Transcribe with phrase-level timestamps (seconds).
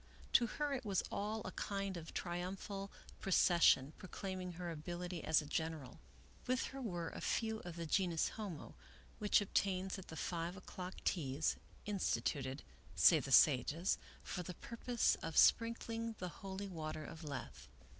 [0.33, 5.45] To her it was all a kind of triumphal procession, proclaiming her ability as a
[5.45, 5.99] general.
[6.47, 8.73] With her were a choice few of the genus homo,
[9.19, 12.63] which obtains at the five o'clock teas, instituted,
[12.95, 17.67] say the sages, for the purpose of sprinkling the holy water of Lethe.